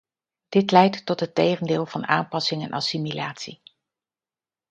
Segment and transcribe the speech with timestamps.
[0.49, 3.61] Dit leidt tot het tegendeel van aanpassing en assimilatie.